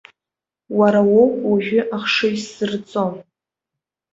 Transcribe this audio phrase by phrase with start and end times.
[0.77, 3.03] Уара уоуп уажәы ахшыҩ сзырҵо.